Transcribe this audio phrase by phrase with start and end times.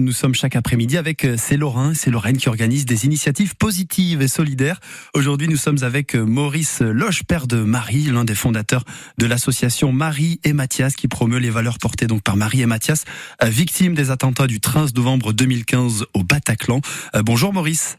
[0.00, 4.20] Nous sommes chaque après-midi avec euh, ces Lorrains, c'est Lorraine qui organise des initiatives positives
[4.20, 4.80] et solidaires.
[5.14, 8.84] Aujourd'hui, nous sommes avec euh, Maurice Loche, père de Marie, l'un des fondateurs
[9.16, 13.04] de l'association Marie et Mathias qui promeut les valeurs portées donc par Marie et Mathias,
[13.44, 16.80] euh, victimes des attentats du 13 novembre 2015 au Bataclan.
[17.24, 17.96] Bonjour Maurice.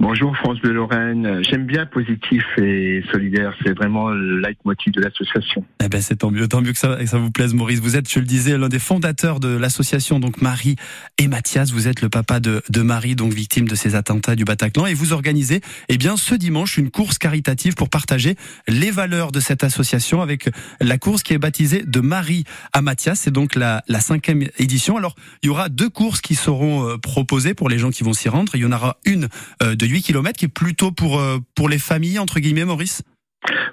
[0.00, 1.42] Bonjour France de Lorraine.
[1.44, 3.54] J'aime bien positif et solidaire.
[3.64, 5.64] C'est vraiment le leitmotiv de l'association.
[5.82, 7.80] Eh ben c'est tant mieux, tant mieux que ça, vous plaise, Maurice.
[7.80, 10.76] Vous êtes, je le disais, l'un des fondateurs de l'association donc Marie
[11.18, 11.70] et Mathias.
[11.70, 15.12] Vous êtes le papa de, Marie, donc victime de ces attentats du Bataclan, et vous
[15.12, 18.34] organisez, eh bien, ce dimanche, une course caritative pour partager
[18.66, 23.20] les valeurs de cette association avec la course qui est baptisée de Marie à Mathias.
[23.20, 24.96] C'est donc la, cinquième édition.
[24.96, 28.12] Alors, il y aura deux courses qui seront euh, proposées pour les gens qui vont
[28.12, 28.52] s'y rendre.
[28.56, 29.28] Il y en aura une
[29.60, 33.02] de 8 km qui est plutôt pour, euh, pour les familles, entre guillemets, Maurice?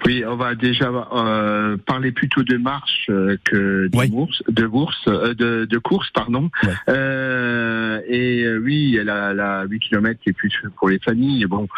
[0.04, 3.06] Oui, on va déjà euh, parler plutôt de marche
[3.44, 6.50] que de course, de course, de, de, course, pardon.
[6.88, 11.44] et oui, la, la 8 km qui est plus pour les familles.
[11.44, 11.68] Bon,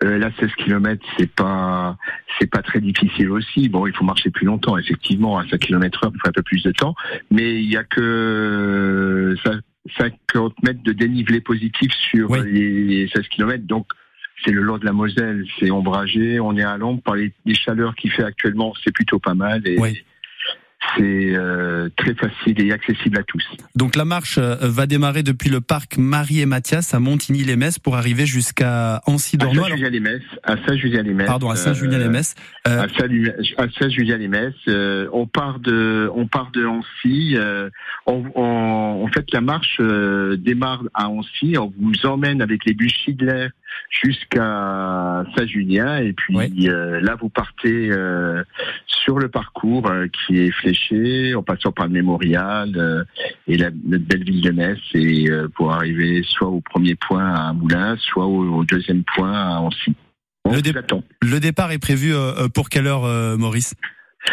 [0.00, 1.98] la 16 km, c'est pas
[2.38, 3.68] c'est pas très difficile aussi.
[3.68, 6.42] Bon, il faut marcher plus longtemps, effectivement, à 5 km heure, il faut un peu
[6.42, 6.94] plus de temps.
[7.30, 9.52] Mais il y a que ça
[9.96, 13.64] 50 mètres de dénivelé positif sur les 16 km.
[13.64, 13.86] Donc,
[14.44, 17.94] c'est le long de la Moselle, c'est ombragé, on est à l'ombre par les, chaleurs
[17.94, 19.66] qu'il fait actuellement, c'est plutôt pas mal.
[19.66, 19.76] Et,
[20.96, 23.44] c'est euh, très facile et accessible à tous.
[23.74, 27.96] Donc la marche euh, va démarrer depuis le parc Marie et Mathias à Montigny-les-Messes pour
[27.96, 29.66] arriver jusqu'à Ancy-Dornois.
[29.66, 30.22] À Saint-Julien-les-Messes.
[30.42, 31.26] À Saint-Julien-les-Messes.
[31.26, 32.34] Pardon, à Saint-Julien-les-Messes.
[32.66, 35.08] Euh, à Saint-Julien-les-Messes.
[35.12, 37.36] on part de, on part de Ancy.
[38.06, 39.80] on, on, en fait, la marche
[40.38, 41.56] démarre à Ancy.
[41.58, 43.48] On vous emmène avec les bus Schindler
[43.90, 46.34] jusqu'à Saint-Julien et puis
[46.66, 47.90] là vous partez
[48.86, 53.04] sur le parcours qui est fléché en passant par le mémorial euh,
[53.46, 57.34] et la, notre belle ville de Metz, et euh, pour arriver soit au premier point
[57.34, 59.94] à Moulins, soit au, deuxième point à Ancy.
[60.46, 63.74] le, départ est prévu euh, pour quelle heure, Maurice?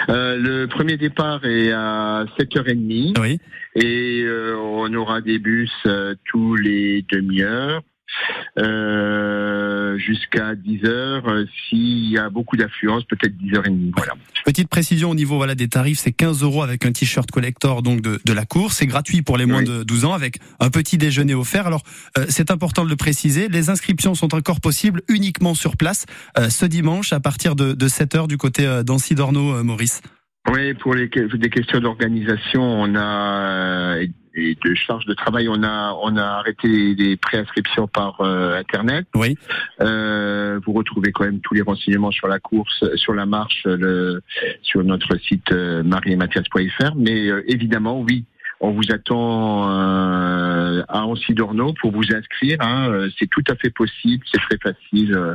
[0.07, 3.39] Le premier départ est à 7h30 oui.
[3.75, 4.23] et
[4.55, 5.71] on aura des bus
[6.25, 7.81] tous les demi-heures.
[8.57, 11.27] Euh, jusqu'à 10 heures.
[11.27, 13.91] Euh, s'il y a beaucoup d'affluence, peut-être 10h30.
[13.95, 14.13] Voilà.
[14.45, 18.01] Petite précision au niveau voilà des tarifs, c'est 15 euros avec un t-shirt collector donc
[18.01, 18.77] de, de la course.
[18.77, 21.67] C'est gratuit pour les moins de 12 ans avec un petit déjeuner offert.
[21.67, 21.83] Alors
[22.17, 26.05] euh, c'est important de le préciser, les inscriptions sont encore possibles uniquement sur place
[26.49, 30.01] ce dimanche à partir de, de 7 heures du côté d'Ancy Dorno, Maurice.
[30.51, 33.97] Oui, pour les des questions d'organisation, on a
[34.63, 39.05] de charge de travail, on a on a arrêté les préinscriptions par euh, internet.
[39.15, 39.37] Oui.
[39.81, 44.21] Euh, vous retrouvez quand même tous les renseignements sur la course, sur la marche, le,
[44.61, 46.95] sur notre site euh, mariemathias.fr.
[46.95, 48.25] Mais euh, évidemment, oui,
[48.61, 52.57] on vous attend euh, à Ancy Dorno pour vous inscrire.
[52.59, 52.89] Hein.
[52.89, 55.15] Euh, c'est tout à fait possible, c'est très facile.
[55.15, 55.33] Euh,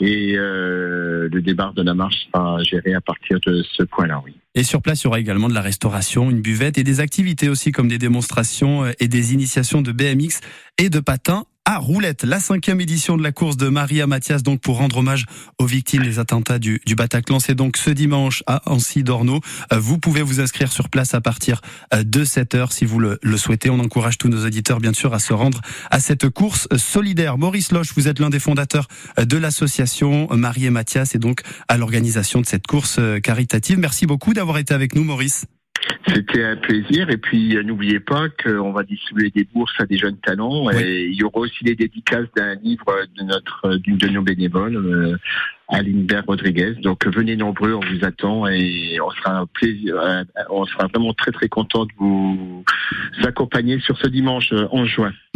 [0.00, 4.34] et le départ de la marche sera géré à partir de ce point-là, oui.
[4.56, 7.48] Et sur place, il y aura également de la restauration, une buvette et des activités
[7.48, 10.40] aussi comme des démonstrations et des initiations de BMX
[10.78, 14.60] et de patins à Roulette, la cinquième édition de la course de Maria Mathias, donc
[14.60, 15.24] pour rendre hommage
[15.58, 17.40] aux victimes des attentats du, du Bataclan.
[17.40, 19.40] C'est donc ce dimanche à Ancy-Dorno.
[19.72, 21.62] Euh, vous pouvez vous inscrire sur place à partir
[21.94, 23.70] euh, de 7 heures si vous le, le, souhaitez.
[23.70, 27.38] On encourage tous nos auditeurs, bien sûr, à se rendre à cette course solidaire.
[27.38, 28.86] Maurice Loche, vous êtes l'un des fondateurs
[29.18, 33.78] euh, de l'association Marie et Mathias et donc à l'organisation de cette course caritative.
[33.78, 35.46] Merci beaucoup d'avoir été avec nous, Maurice.
[36.06, 37.10] C'était un plaisir.
[37.10, 40.70] Et puis, euh, n'oubliez pas qu'on va distribuer des bourses à des jeunes talents.
[40.70, 44.76] Et il y aura aussi des dédicaces d'un livre de notre, d'une de nos bénévoles,
[44.76, 45.16] euh,
[45.68, 46.74] Aline Berg Rodriguez.
[46.82, 51.14] Donc, venez nombreux, on vous attend et on sera un plaisir, euh, on sera vraiment
[51.14, 52.64] très, très content de vous
[53.24, 55.12] accompagner sur ce dimanche en juin.